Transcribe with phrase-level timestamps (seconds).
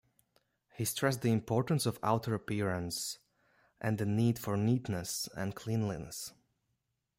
[0.73, 3.19] He stressed the importance of outer appearance
[3.79, 6.33] and the need for neatness and cleanliness.